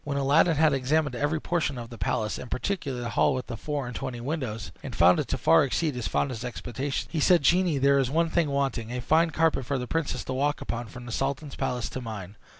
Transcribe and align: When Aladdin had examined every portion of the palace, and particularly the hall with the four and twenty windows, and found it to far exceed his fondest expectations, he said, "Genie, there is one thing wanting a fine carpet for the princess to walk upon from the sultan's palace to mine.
When 0.03 0.17
Aladdin 0.17 0.55
had 0.55 0.73
examined 0.73 1.15
every 1.15 1.39
portion 1.39 1.77
of 1.77 1.91
the 1.91 1.97
palace, 1.99 2.39
and 2.39 2.49
particularly 2.49 3.03
the 3.03 3.11
hall 3.11 3.35
with 3.35 3.45
the 3.45 3.55
four 3.55 3.85
and 3.85 3.95
twenty 3.95 4.19
windows, 4.19 4.71
and 4.81 4.95
found 4.95 5.19
it 5.19 5.27
to 5.27 5.37
far 5.37 5.63
exceed 5.63 5.93
his 5.93 6.07
fondest 6.07 6.43
expectations, 6.43 7.07
he 7.11 7.19
said, 7.19 7.43
"Genie, 7.43 7.77
there 7.77 7.99
is 7.99 8.09
one 8.09 8.31
thing 8.31 8.49
wanting 8.49 8.89
a 8.91 8.99
fine 8.99 9.29
carpet 9.29 9.63
for 9.63 9.77
the 9.77 9.85
princess 9.85 10.23
to 10.23 10.33
walk 10.33 10.59
upon 10.59 10.87
from 10.87 11.05
the 11.05 11.11
sultan's 11.11 11.53
palace 11.55 11.87
to 11.89 12.01
mine. 12.01 12.35